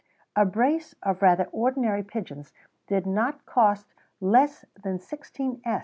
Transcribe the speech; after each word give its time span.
A 0.35 0.45
brace 0.45 0.95
of 1.03 1.21
rather 1.21 1.43
ordinary 1.51 2.01
pigeons 2.01 2.53
did 2.87 3.05
not 3.05 3.45
cost 3.45 3.93
less 4.19 4.65
than 4.81 4.97
16s. 4.97 5.61